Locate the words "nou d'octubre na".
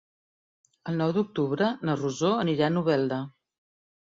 1.01-1.99